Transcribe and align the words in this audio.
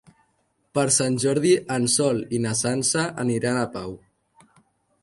Per 0.77 0.85
Sant 0.95 1.17
Jordi 1.25 1.51
en 1.75 1.85
Sol 1.97 2.25
i 2.39 2.41
na 2.47 2.55
Sança 2.63 3.05
aniran 3.27 3.63
a 3.63 3.69
Pau. 3.79 3.97